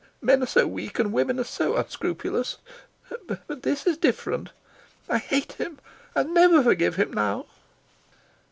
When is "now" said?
7.13-7.45